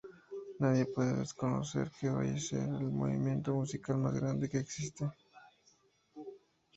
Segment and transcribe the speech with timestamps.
[0.59, 5.05] Nadie puede desconocer que hoy este es el movimiento musical más grande que existe.